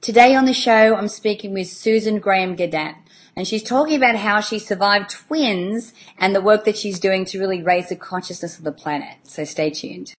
Today 0.00 0.36
on 0.36 0.44
the 0.44 0.54
show, 0.54 0.94
I'm 0.94 1.08
speaking 1.08 1.52
with 1.52 1.66
Susan 1.66 2.20
Graham 2.20 2.56
Guddat, 2.56 2.94
and 3.34 3.48
she's 3.48 3.64
talking 3.64 3.96
about 3.96 4.14
how 4.14 4.40
she 4.40 4.60
survived 4.60 5.10
twins 5.10 5.92
and 6.18 6.36
the 6.36 6.40
work 6.40 6.64
that 6.66 6.78
she's 6.78 7.00
doing 7.00 7.24
to 7.26 7.40
really 7.40 7.64
raise 7.64 7.88
the 7.88 7.96
consciousness 7.96 8.58
of 8.58 8.64
the 8.64 8.70
planet. 8.70 9.16
So 9.24 9.42
stay 9.42 9.70
tuned. 9.70 10.14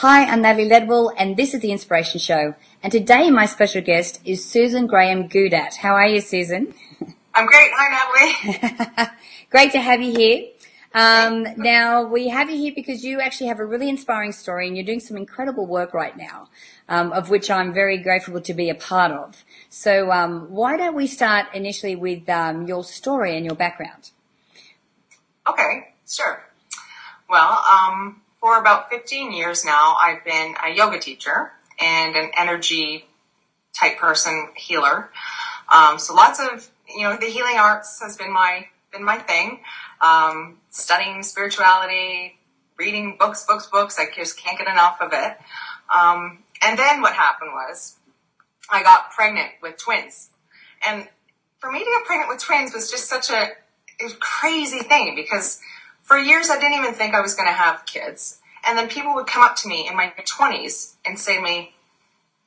Hi, 0.00 0.26
I'm 0.26 0.42
Natalie 0.42 0.68
Ledwell, 0.68 1.12
and 1.18 1.36
this 1.36 1.54
is 1.54 1.60
the 1.60 1.72
Inspiration 1.72 2.20
Show. 2.20 2.54
And 2.84 2.92
today, 2.92 3.32
my 3.32 3.46
special 3.46 3.82
guest 3.82 4.20
is 4.24 4.44
Susan 4.44 4.86
Graham 4.86 5.28
Guddat. 5.28 5.74
How 5.74 5.94
are 5.94 6.06
you, 6.06 6.20
Susan? 6.20 6.72
I'm 7.34 7.46
great. 7.46 7.70
Hi, 7.74 8.62
Natalie. 8.94 9.08
great 9.50 9.72
to 9.72 9.80
have 9.80 10.00
you 10.00 10.16
here. 10.16 10.50
Um, 10.94 11.48
now, 11.56 12.06
we 12.06 12.28
have 12.28 12.48
you 12.48 12.56
here 12.56 12.72
because 12.76 13.02
you 13.02 13.20
actually 13.20 13.48
have 13.48 13.58
a 13.58 13.66
really 13.66 13.88
inspiring 13.88 14.30
story 14.30 14.68
and 14.68 14.76
you're 14.76 14.86
doing 14.86 15.00
some 15.00 15.16
incredible 15.16 15.66
work 15.66 15.92
right 15.92 16.16
now, 16.16 16.48
um, 16.88 17.10
of 17.10 17.28
which 17.28 17.50
I'm 17.50 17.72
very 17.72 17.98
grateful 17.98 18.40
to 18.40 18.54
be 18.54 18.70
a 18.70 18.76
part 18.76 19.10
of. 19.10 19.44
So, 19.68 20.12
um, 20.12 20.46
why 20.48 20.76
don't 20.76 20.94
we 20.94 21.08
start 21.08 21.46
initially 21.52 21.96
with 21.96 22.28
um, 22.28 22.68
your 22.68 22.84
story 22.84 23.36
and 23.36 23.44
your 23.44 23.56
background? 23.56 24.12
Okay, 25.50 25.88
sure. 26.06 26.44
Well, 27.28 27.64
um, 27.68 28.20
for 28.48 28.58
about 28.58 28.88
15 28.88 29.32
years 29.32 29.62
now, 29.62 29.94
I've 30.00 30.24
been 30.24 30.54
a 30.64 30.74
yoga 30.74 30.98
teacher 30.98 31.52
and 31.78 32.16
an 32.16 32.30
energy 32.34 33.04
type 33.78 33.98
person 33.98 34.48
healer. 34.56 35.10
Um, 35.70 35.98
so 35.98 36.14
lots 36.14 36.40
of, 36.40 36.66
you 36.88 37.02
know, 37.02 37.18
the 37.18 37.26
healing 37.26 37.58
arts 37.58 38.00
has 38.00 38.16
been 38.16 38.32
my, 38.32 38.64
been 38.90 39.04
my 39.04 39.18
thing. 39.18 39.60
Um, 40.00 40.56
studying 40.70 41.22
spirituality, 41.24 42.38
reading 42.78 43.18
books, 43.20 43.44
books, 43.44 43.66
books. 43.66 43.98
I 43.98 44.06
just 44.16 44.38
can't 44.38 44.56
get 44.56 44.66
enough 44.66 44.96
of 45.02 45.10
it. 45.12 45.36
Um, 45.94 46.38
and 46.62 46.78
then 46.78 47.02
what 47.02 47.12
happened 47.12 47.50
was 47.52 47.96
I 48.70 48.82
got 48.82 49.10
pregnant 49.10 49.50
with 49.60 49.76
twins. 49.76 50.30
And 50.88 51.06
for 51.58 51.70
me 51.70 51.80
to 51.80 51.84
get 51.84 52.04
pregnant 52.06 52.30
with 52.30 52.40
twins 52.40 52.72
was 52.72 52.90
just 52.90 53.10
such 53.10 53.28
a, 53.28 53.48
a 54.02 54.10
crazy 54.20 54.78
thing 54.78 55.14
because 55.16 55.60
for 56.08 56.18
years, 56.18 56.48
I 56.48 56.58
didn't 56.58 56.78
even 56.78 56.94
think 56.94 57.14
I 57.14 57.20
was 57.20 57.34
going 57.34 57.48
to 57.48 57.52
have 57.54 57.84
kids. 57.84 58.40
And 58.66 58.78
then 58.78 58.88
people 58.88 59.14
would 59.14 59.26
come 59.26 59.42
up 59.42 59.56
to 59.56 59.68
me 59.68 59.86
in 59.86 59.94
my 59.94 60.10
20s 60.18 60.94
and 61.04 61.18
say 61.18 61.36
to 61.36 61.42
me, 61.42 61.74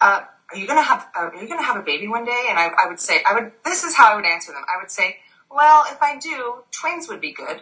uh, 0.02 0.22
are 0.52 0.58
you 0.58 0.66
going 0.66 0.80
to 0.80 0.84
have, 0.84 1.08
uh, 1.16 1.28
are 1.28 1.36
you 1.36 1.48
going 1.48 1.60
to 1.60 1.66
have 1.66 1.78
a 1.78 1.84
baby 1.84 2.08
one 2.08 2.26
day? 2.26 2.48
And 2.50 2.58
I, 2.58 2.70
I 2.70 2.88
would 2.88 3.00
say, 3.00 3.22
I 3.24 3.36
would, 3.36 3.52
this 3.64 3.84
is 3.84 3.96
how 3.96 4.12
I 4.12 4.16
would 4.16 4.26
answer 4.26 4.52
them. 4.52 4.64
I 4.68 4.82
would 4.82 4.90
say, 4.90 5.18
well, 5.52 5.84
if 5.92 6.02
I 6.02 6.18
do, 6.18 6.64
twins 6.72 7.08
would 7.08 7.22
be 7.22 7.34
good. 7.34 7.62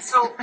so 0.00 0.36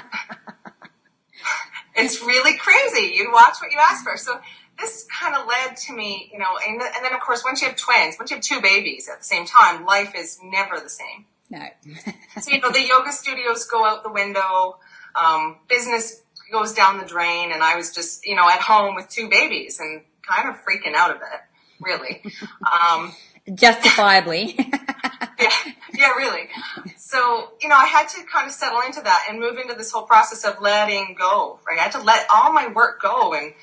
it's 1.96 2.22
really 2.22 2.58
crazy. 2.58 3.16
You 3.16 3.32
watch 3.32 3.56
what 3.62 3.72
you 3.72 3.78
ask 3.80 4.04
for. 4.04 4.18
So 4.18 4.42
this 4.78 5.08
kind 5.18 5.36
of 5.38 5.48
led 5.48 5.78
to 5.78 5.94
me, 5.94 6.30
you 6.34 6.38
know, 6.38 6.58
and, 6.68 6.82
and 6.82 7.06
then 7.06 7.14
of 7.14 7.22
course, 7.22 7.46
once 7.46 7.62
you 7.62 7.70
have 7.70 7.78
twins, 7.78 8.18
once 8.20 8.30
you 8.30 8.36
have 8.36 8.44
two 8.44 8.62
babies 8.62 9.08
at 9.10 9.20
the 9.20 9.26
same 9.26 9.46
time, 9.46 9.86
life 9.86 10.12
is 10.18 10.38
never 10.44 10.82
the 10.82 10.90
same. 10.90 11.28
No. 11.50 11.66
so, 12.42 12.52
you 12.52 12.60
know, 12.60 12.72
the 12.72 12.82
yoga 12.82 13.12
studios 13.12 13.66
go 13.66 13.86
out 13.86 14.04
the 14.04 14.12
window, 14.12 14.78
um, 15.16 15.58
business 15.70 16.22
goes 16.52 16.74
down 16.74 16.98
the 16.98 17.06
drain, 17.06 17.52
and 17.52 17.64
I 17.64 17.76
was 17.76 17.92
just, 17.92 18.26
you 18.26 18.36
know, 18.36 18.50
at 18.50 18.62
home 18.62 18.96
with 18.96 19.10
two 19.10 19.30
babies 19.30 19.80
and 19.80 20.02
kind 20.22 20.50
of 20.50 20.56
freaking 20.56 20.96
out 20.96 21.12
of 21.12 21.18
it, 21.18 21.42
really. 21.80 22.22
Um, 22.62 23.14
Justifiably. 23.54 24.56
yeah, 25.40 25.52
yeah, 25.94 26.16
really. 26.16 26.50
So, 26.98 27.52
you 27.62 27.70
know, 27.70 27.76
I 27.76 27.86
had 27.86 28.08
to 28.10 28.24
kind 28.24 28.48
of 28.48 28.54
settle 28.54 28.82
into 28.82 29.02
that 29.02 29.28
and 29.30 29.40
move 29.40 29.58
into 29.58 29.76
this 29.76 29.92
whole 29.92 30.04
process 30.04 30.44
of 30.46 30.60
letting 30.62 31.16
go, 31.18 31.60
right? 31.68 31.78
I 31.80 31.84
had 31.84 31.92
to 31.92 32.02
let 32.02 32.26
all 32.34 32.52
my 32.52 32.68
work 32.68 33.02
go 33.02 33.34
and, 33.34 33.54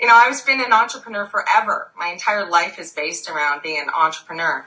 you 0.00 0.06
know, 0.06 0.14
I've 0.14 0.46
been 0.46 0.60
an 0.60 0.72
entrepreneur 0.72 1.26
forever. 1.26 1.90
My 1.98 2.08
entire 2.08 2.48
life 2.48 2.78
is 2.78 2.92
based 2.92 3.28
around 3.28 3.62
being 3.62 3.80
an 3.80 3.88
entrepreneur. 3.88 4.64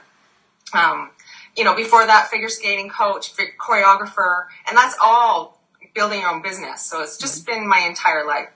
Um, 0.73 1.11
you 1.55 1.63
know, 1.63 1.75
before 1.75 2.05
that, 2.05 2.27
figure 2.27 2.49
skating 2.49 2.89
coach, 2.89 3.33
choreographer, 3.57 4.45
and 4.67 4.77
that's 4.77 4.95
all 5.01 5.61
building 5.93 6.21
your 6.21 6.29
own 6.29 6.41
business. 6.41 6.85
So 6.85 7.01
it's 7.01 7.17
just 7.17 7.45
been 7.45 7.67
my 7.67 7.79
entire 7.79 8.25
life. 8.25 8.49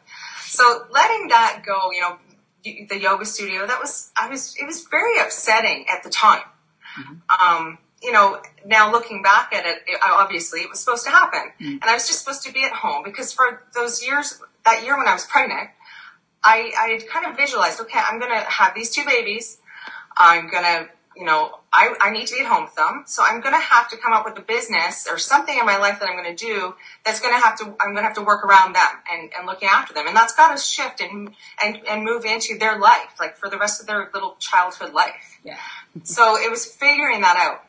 So 0.46 0.86
letting 0.92 1.30
that 1.30 1.64
go, 1.66 1.92
you 1.92 2.02
know, 2.02 2.18
the 2.64 2.98
yoga 3.00 3.26
studio, 3.26 3.66
that 3.68 3.80
was, 3.80 4.12
I 4.16 4.30
was, 4.30 4.56
it 4.58 4.66
was 4.66 4.86
very 4.90 5.20
upsetting 5.20 5.86
at 5.92 6.04
the 6.04 6.10
time. 6.10 6.44
Mm-hmm. 6.98 7.58
Um, 7.66 7.78
you 8.02 8.12
know, 8.12 8.42
now 8.66 8.92
looking 8.92 9.22
back 9.22 9.54
at 9.54 9.66
it, 9.66 9.84
it, 9.88 10.00
obviously 10.04 10.60
it 10.62 10.70
was 10.70 10.80
supposed 10.80 11.06
to 11.06 11.10
happen. 11.10 11.52
Mm-hmm. 11.60 11.72
And 11.82 11.84
I 11.84 11.94
was 11.94 12.08
just 12.08 12.20
supposed 12.20 12.44
to 12.44 12.54
be 12.54 12.64
at 12.64 12.72
home 12.72 13.04
because 13.04 13.34
for 13.34 13.64
those 13.74 14.06
years, 14.06 14.40
that 14.66 14.84
year 14.84 14.98
when 14.98 15.08
I 15.08 15.14
was 15.14 15.26
pregnant, 15.26 15.70
I, 16.44 16.72
I 16.78 17.00
kind 17.10 17.26
of 17.26 17.38
visualized, 17.38 17.80
okay, 17.82 18.00
I'm 18.00 18.20
going 18.20 18.32
to 18.32 18.40
have 18.40 18.76
these 18.76 18.92
two 18.92 19.06
babies. 19.06 19.60
I'm 20.18 20.50
going 20.50 20.64
to 20.64 20.90
you 21.16 21.26
know, 21.26 21.60
I, 21.72 21.94
I 22.00 22.12
need 22.12 22.28
to 22.28 22.36
be 22.36 22.42
at 22.42 22.48
home 22.48 22.64
with 22.64 22.76
them. 22.76 23.04
So 23.06 23.24
I'm 23.26 23.42
going 23.42 23.54
to 23.54 23.62
have 23.62 23.90
to 23.90 23.98
come 23.98 24.14
up 24.14 24.26
with 24.26 24.38
a 24.38 24.42
business 24.42 25.08
or 25.10 25.18
something 25.18 25.58
in 25.58 25.66
my 25.66 25.78
life 25.78 26.00
that 26.00 26.10
I'm 26.10 26.16
going 26.16 26.36
to 26.36 26.46
do 26.46 26.76
that's 27.06 27.20
going 27.20 27.34
to 27.34 27.40
have 27.40 27.58
to, 27.60 27.66
I'm 27.80 27.94
going 27.94 27.98
to 27.98 28.04
have 28.04 28.16
to 28.16 28.22
work 28.22 28.44
around 28.46 28.74
them 28.74 28.88
and, 29.12 29.32
and 29.38 29.46
looking 29.46 29.68
after 29.68 29.94
them. 29.94 30.08
And 30.08 30.16
that's 30.16 30.36
got 30.36 30.56
to 30.56 30.62
shift 30.62 31.02
and, 31.02 31.32
and, 31.64 31.80
and 31.88 32.04
move 32.04 32.26
into 32.26 32.58
their 32.58 32.80
life, 32.80 33.20
like 33.20 33.38
for 33.38 33.50
the 33.50 33.58
rest 33.58 33.82
of 33.82 33.88
their 33.88 34.10
little 34.14 34.36
childhood 34.40 34.94
life. 34.94 35.40
Yeah. 35.44 35.58
so 36.04 36.38
it 36.38 36.50
was 36.50 36.66
figuring 36.66 37.22
that 37.22 37.38
out. 37.38 37.64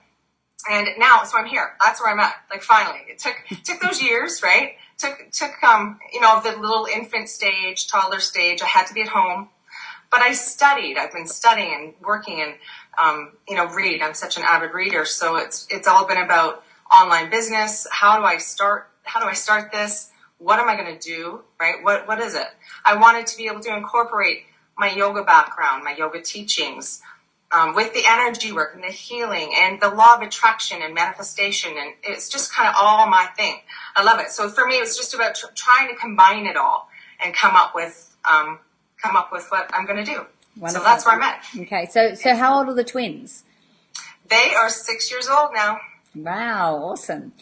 And 0.71 0.89
now, 0.99 1.25
so 1.25 1.37
I'm 1.37 1.47
here. 1.47 1.75
That's 1.81 2.01
where 2.01 2.13
I'm 2.13 2.21
at. 2.21 2.35
Like 2.51 2.63
finally, 2.63 3.01
it 3.09 3.19
took, 3.19 3.37
took 3.65 3.81
those 3.81 4.03
years, 4.03 4.43
right? 4.43 4.77
Took, 4.99 5.31
took, 5.33 5.63
um, 5.63 5.99
you 6.13 6.21
know, 6.21 6.41
the 6.43 6.57
little 6.59 6.87
infant 6.87 7.29
stage, 7.29 7.89
toddler 7.89 8.21
stage. 8.21 8.63
I 8.63 8.67
had 8.67 8.87
to 8.87 8.95
be 8.95 9.03
at 9.03 9.09
home, 9.09 9.49
but 10.11 10.23
I 10.23 10.33
studied. 10.33 10.97
I've 10.97 11.13
been 11.13 11.27
studying 11.27 11.75
and 11.75 11.95
working 12.01 12.41
and, 12.41 12.55
um, 12.99 13.33
you 13.49 13.57
know, 13.57 13.67
read. 13.69 14.03
I'm 14.03 14.15
such 14.15 14.37
an 14.37 14.45
avid 14.45 14.73
reader, 14.75 15.05
so 15.05 15.37
it's 15.37 15.67
it's 15.71 15.89
all 15.89 16.07
been 16.07 16.19
about 16.19 16.65
online 16.93 17.31
business. 17.31 17.87
How 17.91 18.19
do 18.19 18.25
I 18.25 18.39
start? 18.39 18.91
How 19.05 19.21
do 19.21 19.27
I 19.27 19.35
start 19.35 19.73
this? 19.73 20.11
What 20.39 20.59
am 20.59 20.69
I 20.69 20.77
going 20.77 20.99
to 20.99 21.01
do? 21.01 21.43
Right? 21.61 21.83
What 21.83 22.09
what 22.09 22.21
is 22.21 22.35
it? 22.35 22.49
I 22.85 22.97
wanted 22.97 23.27
to 23.29 23.37
be 23.37 23.47
able 23.49 23.61
to 23.61 23.77
incorporate 23.77 24.45
my 24.79 24.91
yoga 24.93 25.25
background, 25.25 25.85
my 25.85 25.95
yoga 25.97 26.23
teachings, 26.23 27.03
um, 27.53 27.75
with 27.75 27.95
the 27.95 28.03
energy 28.07 28.53
work 28.53 28.75
and 28.75 28.85
the 28.85 28.89
healing 28.89 29.53
and 29.57 29.81
the 29.81 29.91
law 29.91 30.17
of 30.17 30.23
attraction 30.23 30.83
and 30.83 30.95
manifestation, 30.95 31.73
and 31.79 31.95
it's 32.05 32.29
just 32.29 32.53
kind 32.55 32.69
of 32.69 32.75
all 32.79 33.09
my 33.09 33.27
thing. 33.37 33.59
I 33.97 34.05
love 34.05 34.21
it. 34.21 34.31
So 34.31 34.51
for 34.51 34.67
me, 34.67 34.77
it's 34.77 34.97
just 34.97 35.15
about 35.15 35.37
tr- 35.37 35.47
trying 35.55 35.89
to 35.89 35.97
combine 35.97 36.47
it 36.47 36.57
all 36.57 36.89
and 37.25 37.35
come 37.35 37.57
up 37.57 37.75
with 37.75 38.17
um, 38.31 38.61
come 39.03 39.17
up 39.17 39.33
with 39.33 39.47
what 39.51 39.71
I'm 39.75 39.87
going 39.87 40.05
to 40.05 40.11
do. 40.11 40.27
Wonderful. 40.57 40.85
So 40.85 40.89
that's 40.89 41.07
where 41.07 41.15
I'm 41.15 41.23
at. 41.23 41.45
Okay. 41.57 41.87
So, 41.91 42.15
so 42.15 42.35
how 42.35 42.59
old 42.59 42.69
are 42.69 42.75
the 42.75 42.85
twins? 42.85 43.45
They 44.29 44.55
are 44.55 44.69
six 44.69 45.11
years 45.11 45.29
old 45.29 45.51
now. 45.55 45.79
Wow. 46.15 46.77
Awesome. 46.77 47.33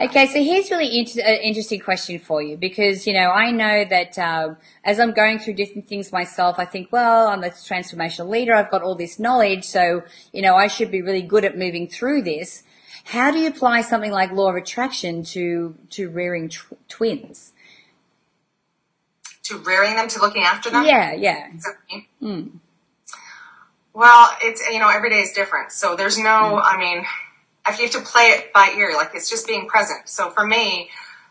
Okay, 0.00 0.28
so 0.28 0.40
here's 0.40 0.70
really 0.70 0.96
inter- 0.96 1.22
an 1.22 1.40
interesting 1.40 1.80
question 1.80 2.20
for 2.20 2.40
you 2.40 2.56
because 2.56 3.04
you 3.04 3.12
know 3.12 3.32
I 3.32 3.50
know 3.50 3.84
that 3.84 4.16
uh, 4.16 4.54
as 4.84 5.00
I'm 5.00 5.10
going 5.10 5.40
through 5.40 5.54
different 5.54 5.88
things 5.88 6.12
myself, 6.12 6.60
I 6.60 6.66
think, 6.66 6.92
well, 6.92 7.26
I'm 7.26 7.42
a 7.42 7.48
transformational 7.48 8.28
leader. 8.28 8.54
I've 8.54 8.70
got 8.70 8.82
all 8.82 8.94
this 8.94 9.18
knowledge, 9.18 9.64
so 9.64 10.04
you 10.32 10.40
know 10.40 10.54
I 10.54 10.68
should 10.68 10.92
be 10.92 11.02
really 11.02 11.22
good 11.22 11.44
at 11.44 11.58
moving 11.58 11.88
through 11.88 12.22
this. 12.22 12.62
How 13.06 13.32
do 13.32 13.38
you 13.38 13.48
apply 13.48 13.80
something 13.80 14.12
like 14.12 14.30
law 14.30 14.50
of 14.50 14.54
attraction 14.54 15.24
to 15.34 15.74
to 15.90 16.08
rearing 16.08 16.50
tw- 16.50 16.74
twins? 16.88 17.52
To 19.48 19.58
rearing 19.58 19.96
them 19.96 20.08
to 20.08 20.20
looking 20.20 20.42
after 20.42 20.70
them? 20.70 20.84
Yeah, 20.84 21.12
yeah. 21.12 21.50
Mm. 22.22 22.50
Well, 23.94 24.30
it's 24.42 24.66
you 24.70 24.78
know 24.78 24.88
every 24.88 25.10
day 25.10 25.20
is 25.20 25.32
different, 25.32 25.72
so 25.72 25.96
there's 25.96 26.18
no. 26.18 26.24
Mm. 26.24 26.62
I 26.64 26.76
mean, 26.78 27.04
if 27.66 27.78
you 27.78 27.84
have 27.84 27.92
to 27.92 28.00
play 28.00 28.28
it 28.28 28.52
by 28.52 28.74
ear, 28.76 28.92
like 28.94 29.10
it's 29.14 29.28
just 29.28 29.46
being 29.46 29.66
present. 29.66 30.08
So 30.08 30.30
for 30.30 30.46
me, 30.46 30.90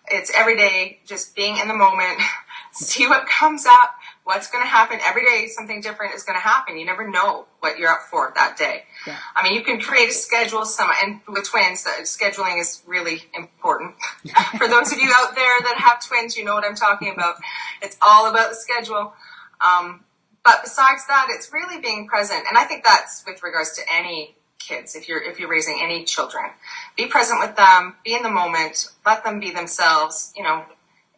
it's 0.09 0.31
every 0.36 0.57
day 0.57 1.00
just 1.06 1.36
being 1.36 1.57
in 1.57 1.68
the 1.68 1.75
moment, 1.75 2.19
see 2.74 3.07
what 3.07 3.27
comes 3.27 3.65
up, 3.65 3.95
what's 4.27 4.50
going 4.50 4.62
to 4.62 4.68
happen. 4.68 5.00
Every 5.06 5.24
day, 5.24 5.47
something 5.47 5.79
different 5.79 6.13
is 6.13 6.24
going 6.24 6.38
to 6.38 6.44
happen. 6.44 6.77
You 6.77 6.85
never 6.85 7.07
know 7.07 7.45
what 7.62 7.79
you're 7.79 7.89
up 7.89 8.01
for 8.12 8.33
that 8.35 8.57
day. 8.57 8.83
Yeah. 9.07 9.18
I 9.33 9.41
mean, 9.41 9.53
you 9.53 9.63
can 9.63 9.79
create 9.79 10.09
a 10.09 10.12
schedule. 10.12 10.65
Some 10.65 10.89
and 11.01 11.21
with 11.29 11.45
twins, 11.45 11.88
uh, 11.88 12.01
scheduling 12.01 12.59
is 12.59 12.83
really 12.85 13.24
important. 13.33 13.95
for 14.57 14.68
those 14.68 14.91
of 14.91 15.00
you 15.00 15.09
out 15.15 15.33
there 15.33 15.62
that 15.62 15.75
have 15.77 16.06
twins, 16.06 16.35
you 16.35 16.44
know 16.44 16.56
what 16.56 16.65
I'm 16.65 16.75
talking 16.75 17.09
about. 17.13 17.35
It's 17.81 17.95
all 18.01 18.29
about 18.29 18.50
the 18.50 18.56
schedule. 18.56 19.13
Um, 19.65 20.03
but 20.44 20.59
besides 20.62 21.07
that, 21.07 21.27
it's 21.29 21.53
really 21.53 21.79
being 21.79 22.07
present, 22.07 22.44
and 22.50 22.57
I 22.57 22.65
think 22.65 22.83
that's 22.83 23.24
with 23.25 23.41
regards 23.44 23.77
to 23.77 23.81
any 23.89 24.35
kids. 24.59 24.94
If 24.94 25.07
you're 25.07 25.21
if 25.24 25.39
you're 25.39 25.50
raising 25.50 25.79
any 25.81 26.03
children, 26.03 26.45
be 26.97 27.07
present 27.07 27.39
with 27.39 27.56
them, 27.56 27.95
be 28.03 28.13
in 28.13 28.24
the 28.24 28.29
moment, 28.29 28.89
let 29.06 29.24
them 29.24 29.39
be 29.39 29.51
themselves. 29.51 30.33
You 30.35 30.44
know, 30.44 30.65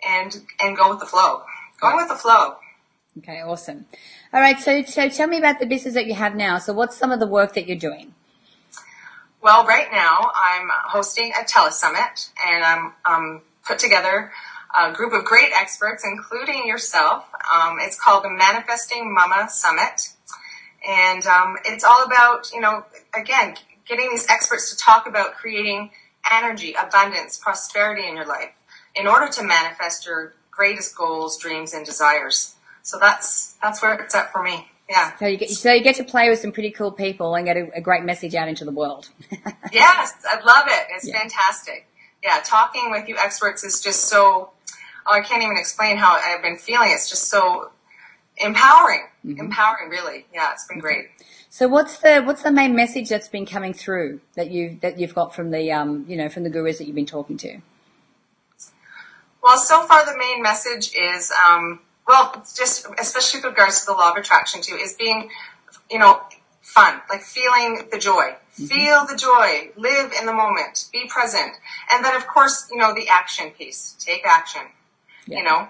and 0.08 0.36
and 0.60 0.78
go 0.78 0.90
with 0.90 1.00
the 1.00 1.08
flow. 1.08 1.42
Going 1.82 1.96
with 1.96 2.08
the 2.08 2.16
flow. 2.16 2.58
Okay, 3.20 3.42
awesome. 3.42 3.86
All 4.34 4.40
right, 4.40 4.60
so 4.60 4.84
so 4.84 5.10
tell 5.10 5.28
me 5.28 5.38
about 5.38 5.60
the 5.60 5.66
business 5.66 5.94
that 5.94 6.08
you 6.08 6.14
have 6.16 6.36
now. 6.36 6.58
So 6.58 6.74
what's 6.74 6.98
some 6.98 7.12
of 7.12 7.20
the 7.20 7.28
work 7.28 7.54
that 7.54 7.68
you're 7.68 7.78
doing? 7.78 8.14
Well, 9.42 9.66
right 9.66 9.88
now 9.92 10.32
I'm 10.36 10.70
hosting 10.88 11.32
a 11.32 11.44
telesummit 11.44 12.30
and 12.46 12.64
I'm 12.64 12.94
um, 13.06 13.42
put 13.66 13.80
together 13.80 14.32
a 14.78 14.92
group 14.92 15.14
of 15.14 15.26
great 15.26 15.50
experts, 15.54 16.06
including 16.06 16.68
yourself. 16.68 17.26
Um, 17.54 17.78
it's 17.80 18.00
called 18.00 18.24
the 18.24 18.30
Manifesting 18.30 19.14
Mama 19.14 19.48
Summit. 19.50 20.10
And 20.88 21.26
um, 21.26 21.58
it's 21.66 21.84
all 21.84 22.04
about, 22.04 22.52
you 22.54 22.62
know, 22.62 22.86
again, 23.14 23.56
getting 23.88 24.10
these 24.12 24.28
experts 24.30 24.72
to 24.72 24.78
talk 24.78 25.08
about 25.08 25.34
creating 25.34 25.92
energy, 26.32 26.74
abundance, 26.74 27.38
prosperity 27.38 28.08
in 28.08 28.16
your 28.16 28.26
life 28.26 28.52
in 28.96 29.08
order 29.08 29.28
to 29.30 29.44
manifest 29.44 30.06
your 30.06 30.34
greatest 30.52 30.96
goals, 30.98 31.38
dreams, 31.38 31.74
and 31.74 31.86
desires. 31.86 32.56
So 32.84 32.98
that's 33.00 33.54
that's 33.62 33.82
where 33.82 33.94
it's 33.96 34.16
at 34.16 34.32
for 34.32 34.42
me. 34.44 34.68
Yeah. 34.90 35.16
So 35.18 35.28
you 35.28 35.38
get 35.38 35.50
so 35.50 35.72
you 35.72 35.84
get 35.84 35.96
to 35.96 36.04
play 36.04 36.30
with 36.30 36.40
some 36.40 36.52
pretty 36.52 36.72
cool 36.72 36.92
people 36.92 37.36
and 37.36 37.46
get 37.46 37.58
a, 37.58 37.70
a 37.76 37.82
great 37.82 38.04
message 38.04 38.36
out 38.36 38.48
into 38.48 38.66
the 38.66 38.72
world. 38.72 39.10
yes, 39.72 40.14
I 40.28 40.42
love 40.44 40.66
it. 40.68 40.88
It's 40.92 41.08
yeah. 41.08 41.20
fantastic. 41.20 41.88
Yeah, 42.24 42.42
talking 42.44 42.92
with 42.92 43.08
you 43.08 43.18
experts 43.18 43.64
is 43.64 43.82
just 43.82 44.06
so. 44.06 44.52
Oh, 45.06 45.14
I 45.14 45.22
can't 45.22 45.44
even 45.44 45.58
explain 45.58 45.98
how 45.98 46.20
I've 46.24 46.42
been 46.42 46.58
feeling. 46.58 46.90
It's 46.92 47.10
just 47.10 47.30
so 47.30 47.72
empowering. 48.38 49.04
Mm-hmm. 49.26 49.40
Empowering, 49.40 49.90
really. 49.90 50.26
Yeah, 50.34 50.52
it's 50.52 50.68
been 50.68 50.80
great. 50.80 51.10
So 51.50 51.68
what's 51.68 51.98
the 52.00 52.22
what's 52.22 52.44
the 52.44 52.52
main 52.52 52.76
message 52.76 53.10
that's 53.10 53.28
been 53.28 53.46
coming 53.46 53.74
through 53.74 54.22
that 54.36 54.52
you 54.52 54.78
that 54.82 55.00
you've 55.00 55.16
got 55.16 55.34
from 55.34 55.52
the 55.52 55.72
um 55.72 56.06
you 56.08 56.16
know 56.18 56.30
from 56.30 56.44
the 56.44 56.50
gurus 56.50 56.78
that 56.78 56.86
you've 56.86 56.96
been 56.96 57.06
talking 57.06 57.38
to? 57.38 57.60
Well, 59.42 59.58
so 59.58 59.84
far 59.84 60.06
the 60.06 60.18
main 60.18 60.42
message 60.42 60.94
is 60.94 61.32
um, 61.32 61.80
well, 62.10 62.44
just 62.58 62.88
especially 63.00 63.38
with 63.38 63.52
regards 63.52 63.82
to 63.82 63.86
the 63.86 63.94
law 63.94 64.12
of 64.12 64.18
attraction 64.18 64.62
too, 64.62 64.76
is 64.76 64.96
being 64.96 65.30
you 65.92 66.00
know 66.00 66.20
fun, 66.62 67.00
like 67.10 67.22
feeling 67.22 67.88
the 67.92 68.00
joy. 68.00 68.34
Mm-hmm. 68.34 68.66
Feel 68.66 69.06
the 69.06 69.16
joy, 69.16 69.72
live 69.78 70.12
in 70.20 70.26
the 70.26 70.34
moment, 70.34 70.88
be 70.92 71.06
present. 71.08 71.54
And 71.92 72.04
then 72.04 72.16
of 72.16 72.28
course, 72.28 72.68
you 72.72 72.78
know, 72.78 72.94
the 72.94 73.08
action 73.08 73.52
piece. 73.52 73.96
Take 74.00 74.26
action. 74.26 74.64
Yeah. 75.28 75.38
You 75.38 75.44
know, 75.44 75.70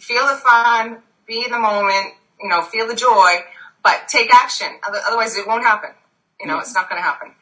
feel 0.00 0.26
the 0.26 0.36
fun, 0.36 1.02
be 1.26 1.46
the 1.48 1.58
moment, 1.58 2.14
you 2.40 2.48
know, 2.48 2.62
feel 2.62 2.88
the 2.88 2.96
joy, 2.96 3.36
but 3.82 4.08
take 4.08 4.34
action. 4.34 4.68
Otherwise, 5.06 5.36
it 5.36 5.46
won't 5.46 5.64
happen. 5.64 5.90
You 6.40 6.46
know, 6.46 6.58
it's 6.58 6.74
not 6.74 6.88
going 6.88 7.00
to 7.00 7.06
happen. 7.06 7.32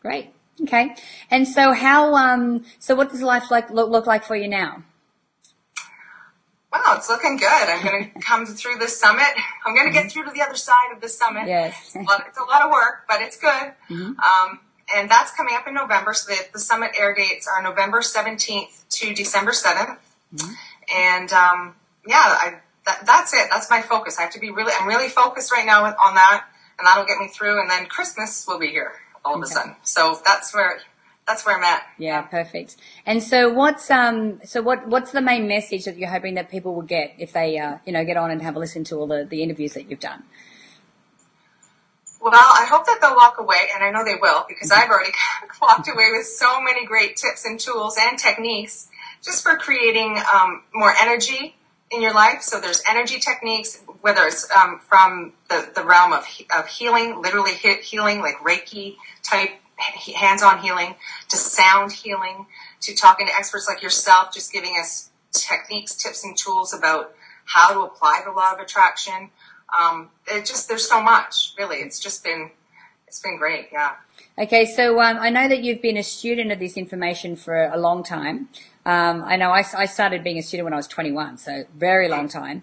Great. 0.00 0.30
Okay. 0.60 0.96
And 1.30 1.46
so, 1.46 1.72
how? 1.72 2.14
Um, 2.14 2.64
so, 2.80 2.96
what 2.96 3.10
does 3.10 3.22
life 3.22 3.50
like 3.50 3.70
look, 3.70 3.88
look 3.88 4.06
like 4.06 4.24
for 4.24 4.34
you 4.34 4.48
now? 4.48 4.82
Wow, 6.78 6.94
it's 6.96 7.08
looking 7.08 7.36
good. 7.36 7.46
I'm 7.46 7.84
going 7.84 8.12
to 8.12 8.20
come 8.20 8.46
through 8.46 8.76
this 8.76 8.98
summit. 8.98 9.26
I'm 9.64 9.74
going 9.74 9.86
to 9.86 9.92
get 9.92 10.06
mm-hmm. 10.06 10.10
through 10.10 10.24
to 10.24 10.30
the 10.30 10.42
other 10.42 10.54
side 10.54 10.92
of 10.94 11.00
the 11.00 11.08
summit. 11.08 11.48
Yes. 11.48 11.74
it's, 11.86 11.96
a 11.96 12.00
lot, 12.00 12.24
it's 12.28 12.38
a 12.38 12.44
lot 12.44 12.62
of 12.62 12.70
work, 12.70 13.04
but 13.08 13.20
it's 13.20 13.38
good. 13.38 13.72
Mm-hmm. 13.90 14.18
Um, 14.18 14.60
and 14.94 15.10
that's 15.10 15.34
coming 15.34 15.54
up 15.54 15.66
in 15.66 15.74
November. 15.74 16.12
So 16.14 16.32
the, 16.34 16.40
the, 16.52 16.58
summit 16.58 16.92
air 16.98 17.14
dates 17.14 17.48
are 17.48 17.62
November 17.62 18.00
17th 18.00 18.88
to 18.88 19.14
December 19.14 19.52
7th. 19.52 19.98
Mm-hmm. 20.34 20.52
And 20.94 21.32
um, 21.32 21.74
yeah, 22.06 22.16
I 22.16 22.60
that, 22.86 23.04
that's 23.04 23.34
it. 23.34 23.48
That's 23.50 23.68
my 23.70 23.82
focus. 23.82 24.18
I 24.18 24.22
have 24.22 24.32
to 24.32 24.40
be 24.40 24.50
really, 24.50 24.72
I'm 24.78 24.88
really 24.88 25.08
focused 25.08 25.52
right 25.52 25.66
now 25.66 25.84
on 25.84 26.14
that, 26.14 26.46
and 26.78 26.86
that'll 26.86 27.04
get 27.04 27.18
me 27.18 27.28
through. 27.28 27.60
And 27.60 27.70
then 27.70 27.86
Christmas 27.86 28.46
will 28.48 28.58
be 28.58 28.68
here 28.68 28.92
all 29.24 29.36
of 29.36 29.42
a 29.42 29.46
sudden. 29.46 29.76
So 29.82 30.18
that's 30.24 30.54
where 30.54 30.80
that's 31.28 31.44
where 31.44 31.56
I'm 31.56 31.62
at. 31.62 31.82
Yeah, 31.98 32.22
perfect. 32.22 32.76
And 33.06 33.22
so 33.22 33.52
what's 33.52 33.90
um 33.90 34.40
so 34.44 34.62
what 34.62 34.88
what's 34.88 35.12
the 35.12 35.20
main 35.20 35.46
message 35.46 35.84
that 35.84 35.98
you're 35.98 36.08
hoping 36.08 36.34
that 36.34 36.50
people 36.50 36.74
will 36.74 36.82
get 36.82 37.14
if 37.18 37.32
they 37.32 37.58
uh, 37.58 37.78
you 37.84 37.92
know 37.92 38.04
get 38.04 38.16
on 38.16 38.30
and 38.30 38.42
have 38.42 38.56
a 38.56 38.58
listen 38.58 38.82
to 38.84 38.96
all 38.96 39.06
the, 39.06 39.26
the 39.28 39.42
interviews 39.42 39.74
that 39.74 39.90
you've 39.90 40.00
done? 40.00 40.24
Well, 42.20 42.32
I 42.34 42.66
hope 42.68 42.84
that 42.86 42.98
they'll 43.00 43.14
walk 43.14 43.38
away, 43.38 43.68
and 43.72 43.84
I 43.84 43.90
know 43.90 44.04
they 44.04 44.16
will 44.20 44.44
because 44.48 44.72
I've 44.72 44.90
already 44.90 45.12
walked 45.62 45.88
away 45.88 46.06
with 46.10 46.26
so 46.26 46.60
many 46.60 46.84
great 46.84 47.16
tips 47.16 47.44
and 47.44 47.60
tools 47.60 47.96
and 48.00 48.18
techniques 48.18 48.88
just 49.22 49.42
for 49.42 49.56
creating 49.56 50.18
um, 50.34 50.62
more 50.74 50.92
energy 51.00 51.54
in 51.90 52.02
your 52.02 52.14
life. 52.14 52.42
So 52.42 52.60
there's 52.60 52.82
energy 52.88 53.18
techniques, 53.20 53.82
whether 54.00 54.22
it's 54.22 54.50
um, 54.50 54.80
from 54.80 55.32
the, 55.48 55.70
the 55.74 55.84
realm 55.84 56.12
of, 56.12 56.26
of 56.56 56.66
healing, 56.66 57.22
literally 57.22 57.52
healing, 57.54 58.20
like 58.20 58.36
Reiki 58.38 58.96
type 59.22 59.50
hands-on 59.78 60.58
healing, 60.60 60.94
to 61.28 61.36
sound 61.36 61.92
healing, 61.92 62.46
to 62.80 62.94
talking 62.94 63.26
to 63.26 63.34
experts 63.34 63.68
like 63.68 63.82
yourself, 63.82 64.32
just 64.32 64.52
giving 64.52 64.72
us 64.80 65.10
techniques, 65.32 65.94
tips, 65.94 66.24
and 66.24 66.36
tools 66.36 66.74
about 66.74 67.14
how 67.44 67.72
to 67.72 67.80
apply 67.80 68.22
the 68.24 68.32
law 68.32 68.52
of 68.52 68.60
attraction. 68.60 69.30
Um, 69.78 70.10
it 70.26 70.44
just 70.44 70.68
there's 70.68 70.88
so 70.88 71.02
much, 71.02 71.54
really. 71.58 71.76
It's 71.76 72.00
just 72.00 72.24
been 72.24 72.50
it's 73.06 73.20
been 73.20 73.38
great, 73.38 73.68
yeah. 73.72 73.92
Okay, 74.36 74.66
so 74.66 75.00
um, 75.00 75.18
I 75.18 75.30
know 75.30 75.48
that 75.48 75.64
you've 75.64 75.82
been 75.82 75.96
a 75.96 76.02
student 76.02 76.52
of 76.52 76.58
this 76.58 76.76
information 76.76 77.36
for 77.36 77.64
a 77.64 77.76
long 77.78 78.04
time. 78.04 78.48
Um, 78.84 79.22
I 79.24 79.36
know 79.36 79.50
I, 79.50 79.64
I, 79.76 79.86
started 79.86 80.22
being 80.22 80.38
a 80.38 80.42
student 80.42 80.64
when 80.64 80.72
I 80.72 80.76
was 80.76 80.86
21, 80.86 81.38
so 81.38 81.64
very 81.76 82.08
long 82.08 82.28
time. 82.28 82.62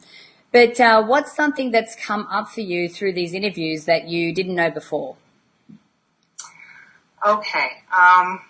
But 0.51 0.79
uh, 0.79 1.03
what's 1.03 1.35
something 1.35 1.71
that's 1.71 1.95
come 1.95 2.27
up 2.31 2.50
for 2.50 2.62
you 2.62 2.88
through 2.88 3.13
these 3.13 3.33
interviews 3.33 3.85
that 3.85 4.07
you 4.07 4.33
didn't 4.33 4.56
know 4.56 4.71
before? 4.71 5.17
Okay. 7.25 7.68
Um, 7.92 8.42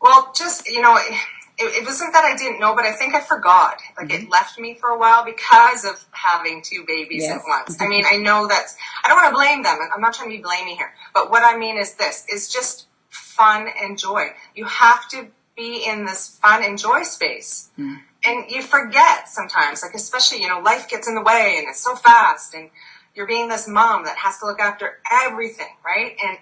well, 0.00 0.32
just, 0.36 0.68
you 0.68 0.82
know, 0.82 0.96
it, 0.96 1.18
it, 1.58 1.84
wasn't 1.84 2.12
that 2.12 2.24
I 2.24 2.36
didn't 2.36 2.60
know, 2.60 2.74
but 2.74 2.84
I 2.84 2.92
think 2.92 3.14
I 3.14 3.20
forgot. 3.20 3.80
Like 3.96 4.08
mm-hmm. 4.08 4.24
it 4.24 4.30
left 4.30 4.58
me 4.58 4.74
for 4.74 4.90
a 4.90 4.98
while 4.98 5.24
because 5.24 5.84
of 5.84 6.04
having 6.10 6.62
two 6.62 6.84
babies 6.86 7.22
yes. 7.22 7.36
at 7.36 7.42
once. 7.46 7.80
I 7.80 7.88
mean, 7.88 8.04
I 8.10 8.16
know 8.16 8.46
that's, 8.48 8.76
I 9.04 9.08
don't 9.08 9.16
want 9.16 9.30
to 9.30 9.34
blame 9.34 9.62
them. 9.62 9.78
I'm 9.94 10.00
not 10.00 10.14
trying 10.14 10.30
to 10.30 10.36
be 10.36 10.42
blaming 10.42 10.76
here. 10.76 10.92
But 11.14 11.30
what 11.30 11.42
I 11.42 11.56
mean 11.56 11.78
is 11.78 11.94
this, 11.94 12.26
is 12.32 12.52
just 12.52 12.86
fun 13.10 13.68
and 13.80 13.98
joy. 13.98 14.28
You 14.54 14.64
have 14.64 15.08
to 15.10 15.28
be 15.56 15.84
in 15.86 16.04
this 16.04 16.38
fun 16.40 16.64
and 16.64 16.78
joy 16.78 17.02
space. 17.02 17.70
Mm-hmm. 17.78 17.94
And 18.24 18.50
you 18.50 18.62
forget 18.62 19.28
sometimes, 19.28 19.82
like 19.82 19.94
especially, 19.94 20.42
you 20.42 20.48
know, 20.48 20.60
life 20.60 20.88
gets 20.88 21.06
in 21.06 21.14
the 21.14 21.22
way 21.22 21.56
and 21.58 21.68
it's 21.68 21.80
so 21.80 21.94
fast 21.94 22.54
and 22.54 22.70
you're 23.14 23.26
being 23.26 23.48
this 23.48 23.68
mom 23.68 24.04
that 24.04 24.16
has 24.16 24.38
to 24.38 24.46
look 24.46 24.60
after 24.60 24.98
everything, 25.10 25.74
right? 25.84 26.16
And 26.24 26.38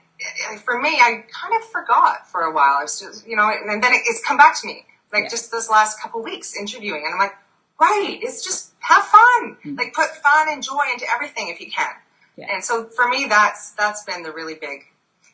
for 0.64 0.80
me, 0.80 0.98
I 1.00 1.24
kind 1.30 1.54
of 1.60 1.68
forgot 1.68 2.28
for 2.30 2.42
a 2.42 2.52
while. 2.52 2.76
I 2.78 2.82
was 2.82 3.00
just, 3.00 3.26
you 3.26 3.36
know, 3.36 3.50
and 3.50 3.82
then 3.82 3.92
it's 3.92 4.22
come 4.24 4.36
back 4.36 4.60
to 4.60 4.66
me, 4.66 4.86
like 5.12 5.24
yeah. 5.24 5.28
just 5.28 5.50
this 5.50 5.70
last 5.70 6.00
couple 6.00 6.22
weeks 6.22 6.56
interviewing, 6.56 7.04
and 7.04 7.14
I'm 7.14 7.20
like, 7.20 7.36
right, 7.80 8.18
it's 8.22 8.42
just 8.42 8.72
have 8.80 9.04
fun, 9.04 9.56
mm-hmm. 9.56 9.74
like 9.74 9.94
put 9.94 10.06
fun 10.16 10.48
and 10.50 10.62
joy 10.62 10.84
into 10.92 11.06
everything 11.12 11.48
if 11.48 11.60
you 11.60 11.70
can. 11.70 11.92
Yeah. 12.36 12.46
And 12.52 12.64
so 12.64 12.84
for 12.84 13.08
me, 13.08 13.26
that's 13.28 13.72
that's 13.72 14.04
been 14.04 14.22
the 14.22 14.32
really 14.32 14.54
big 14.54 14.84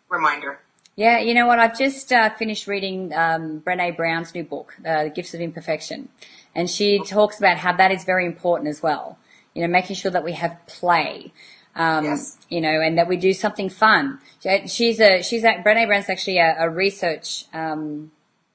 reminder. 0.08 0.61
Yeah, 0.94 1.20
you 1.20 1.32
know 1.32 1.46
what? 1.46 1.58
I've 1.58 1.79
just 1.79 2.12
uh, 2.12 2.31
finished 2.34 2.67
reading 2.67 3.15
um, 3.15 3.62
Brene 3.62 3.96
Brown's 3.96 4.34
new 4.34 4.44
book, 4.44 4.74
uh, 4.84 5.05
The 5.05 5.10
Gifts 5.10 5.32
of 5.32 5.41
Imperfection, 5.41 6.10
and 6.55 6.69
she 6.69 7.03
talks 7.03 7.39
about 7.39 7.56
how 7.56 7.72
that 7.72 7.91
is 7.93 8.05
very 8.05 8.27
important 8.27 8.69
as 8.69 8.82
well. 8.82 9.19
You 9.55 9.62
know, 9.62 9.69
making 9.69 9.96
sure 9.96 10.10
that 10.10 10.24
we 10.24 10.32
have 10.32 10.58
play. 10.67 11.32
Um, 11.74 12.05
yes. 12.05 12.38
You 12.48 12.60
know, 12.60 12.81
and 12.81 12.98
that 12.98 13.08
we 13.08 13.17
do 13.17 13.32
something 13.32 13.69
fun. 13.69 14.19
She's 14.67 15.00
a 15.00 15.22
she's 15.22 15.44
a, 15.44 15.62
Brene 15.64 15.86
Brown's 15.86 16.10
actually 16.10 16.38
a, 16.38 16.56
a 16.58 16.69
research 16.69 17.46
um, 17.55 18.10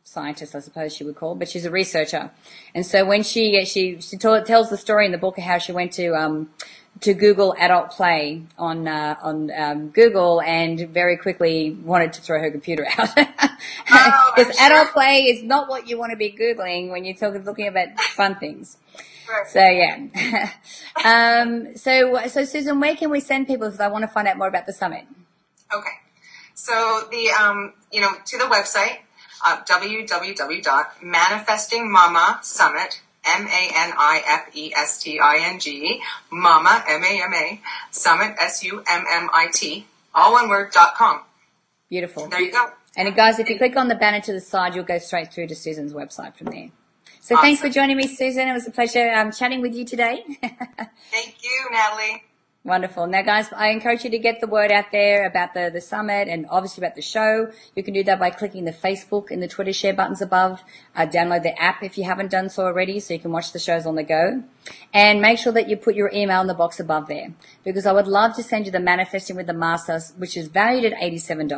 scientist, 0.08 0.56
I 0.56 0.60
suppose 0.60 0.96
she 0.96 1.04
would 1.04 1.16
call, 1.16 1.36
but 1.36 1.50
she's 1.50 1.66
a 1.66 1.72
researcher. 1.72 2.32
And 2.74 2.86
so 2.86 3.06
when 3.06 3.24
she 3.24 3.66
she 3.66 4.00
she 4.00 4.18
t- 4.18 4.42
tells 4.46 4.70
the 4.70 4.78
story 4.78 5.06
in 5.06 5.12
the 5.12 5.18
book 5.18 5.38
of 5.38 5.44
how 5.44 5.58
she 5.58 5.72
went 5.72 5.92
to 5.94 6.16
um, 6.16 6.50
to 7.02 7.14
Google 7.14 7.54
adult 7.60 7.92
play 7.92 8.44
on 8.58 8.88
uh, 8.88 9.16
on 9.22 9.52
um, 9.52 9.90
Google 9.90 10.42
and 10.42 10.90
very 10.90 11.18
quickly 11.18 11.72
wanted 11.84 12.14
to 12.14 12.22
throw 12.22 12.40
her 12.40 12.50
computer 12.50 12.86
out 12.98 13.14
because 13.16 13.28
oh, 13.92 14.34
sure. 14.38 14.54
adult 14.60 14.94
play 14.94 15.24
is 15.24 15.44
not 15.44 15.68
what 15.68 15.88
you 15.88 15.98
want 15.98 16.12
to 16.12 16.18
be 16.18 16.32
googling 16.32 16.90
when 16.90 17.04
you're 17.04 17.16
talking 17.16 17.44
looking 17.44 17.68
about 17.68 18.00
fun 18.00 18.36
things. 18.36 18.78
So 19.50 19.60
yeah. 19.60 20.52
um, 21.04 21.76
so 21.76 22.28
so 22.28 22.46
Susan, 22.46 22.80
where 22.80 22.96
can 22.96 23.10
we 23.10 23.20
send 23.20 23.48
people 23.48 23.68
if 23.68 23.78
they 23.78 23.88
want 23.90 24.04
to 24.04 24.08
find 24.08 24.28
out 24.28 24.38
more 24.38 24.48
about 24.48 24.66
the 24.66 24.74
summit? 24.74 25.06
Okay. 25.74 25.98
So 26.54 27.08
the 27.12 27.30
um, 27.32 27.74
you 27.92 28.00
know 28.00 28.12
to 28.26 28.38
the 28.38 28.46
website 28.46 29.00
uh, 29.46 29.62
www.manifestingmama 29.64 32.40
M 33.26 33.46
A 33.46 33.72
N 33.76 33.94
I 33.98 34.24
F 34.26 34.56
E 34.56 34.74
S 34.74 35.04
T 35.04 35.20
I 35.20 35.40
N 35.50 35.60
G 35.60 36.02
Mama 36.32 36.82
M 36.88 37.04
A 37.04 37.24
M 37.24 37.34
A 37.34 37.60
Summit 37.92 38.38
S 38.40 38.64
U 38.64 38.82
M 38.88 39.04
M 39.10 39.30
I 39.34 39.50
T 39.52 39.86
all 40.14 40.34
one 40.34 40.50
word 40.50 40.72
dot 40.72 40.96
com. 40.96 41.22
Beautiful. 41.90 42.28
There 42.28 42.42
you 42.42 42.52
go. 42.52 42.72
And 42.96 43.14
guys, 43.16 43.38
if 43.38 43.50
you 43.50 43.58
click 43.58 43.78
on 43.78 43.88
the 43.88 43.96
banner 43.96 44.20
to 44.22 44.34
the 44.34 44.42
side, 44.42 44.74
you'll 44.74 44.84
go 44.84 44.98
straight 44.98 45.32
through 45.32 45.48
to 45.48 45.56
Susan's 45.56 45.94
website 45.94 46.36
from 46.36 46.48
there. 46.48 46.70
So 47.22 47.36
thanks 47.36 47.62
for 47.62 47.70
joining 47.70 47.98
me, 47.98 48.08
Susan. 48.08 48.48
It 48.48 48.54
was 48.54 48.68
a 48.68 48.72
pleasure 48.72 49.14
um, 49.14 49.32
chatting 49.32 49.62
with 49.62 49.76
you 49.76 49.86
today. 49.86 50.24
Thank 51.12 51.44
you, 51.44 51.68
Natalie. 51.72 52.24
Wonderful. 52.68 53.08
Now, 53.08 53.22
guys, 53.22 53.48
I 53.54 53.70
encourage 53.70 54.04
you 54.04 54.10
to 54.10 54.20
get 54.20 54.42
the 54.42 54.48
word 54.48 54.74
out 54.74 54.92
there 54.92 55.26
about 55.26 55.54
the, 55.54 55.70
the 55.72 55.80
summit 55.80 56.28
and 56.28 56.46
obviously 56.50 56.84
about 56.84 56.98
the 56.98 57.02
show. 57.02 57.50
You 57.78 57.82
can 57.82 57.94
do 57.94 58.04
that 58.04 58.20
by 58.20 58.30
clicking 58.30 58.66
the 58.66 58.74
Facebook 58.74 59.32
and 59.32 59.42
the 59.42 59.48
Twitter 59.48 59.72
share 59.72 59.94
buttons 59.94 60.22
above. 60.22 60.62
Uh, 60.94 61.06
download 61.06 61.44
the 61.44 61.58
app 61.62 61.82
if 61.82 61.98
you 61.98 62.04
haven't 62.04 62.30
done 62.30 62.50
so 62.50 62.66
already 62.66 63.00
so 63.00 63.14
you 63.14 63.22
can 63.22 63.32
watch 63.32 63.54
the 63.54 63.60
shows 63.60 63.86
on 63.86 63.96
the 63.96 64.04
go. 64.04 64.44
And 64.94 65.22
make 65.22 65.40
sure 65.40 65.54
that 65.54 65.70
you 65.70 65.78
put 65.78 65.96
your 65.96 66.12
email 66.14 66.42
in 66.42 66.48
the 66.48 66.54
box 66.54 66.78
above 66.78 67.08
there 67.08 67.34
because 67.64 67.86
I 67.86 67.94
would 67.94 68.06
love 68.06 68.36
to 68.36 68.44
send 68.44 68.66
you 68.66 68.72
the 68.74 68.82
Manifesting 68.82 69.38
with 69.38 69.48
the 69.48 69.54
Masters, 69.54 70.12
which 70.18 70.36
is 70.36 70.50
valued 70.50 70.92
at 70.92 71.00
$87. 71.00 71.40
And 71.40 71.50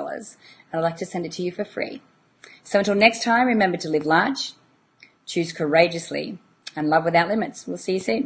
I'd 0.71 0.83
like 0.83 0.97
to 0.97 1.07
send 1.07 1.25
it 1.25 1.31
to 1.31 1.41
you 1.41 1.51
for 1.51 1.65
free. 1.65 2.03
So 2.63 2.77
until 2.77 2.93
next 2.93 3.23
time, 3.23 3.47
remember 3.47 3.77
to 3.77 3.89
live 3.89 4.05
large, 4.05 4.53
choose 5.25 5.53
courageously, 5.53 6.37
and 6.75 6.87
love 6.87 7.03
without 7.03 7.29
limits. 7.29 7.65
We'll 7.65 7.77
see 7.77 7.93
you 7.93 7.99
soon. 7.99 8.17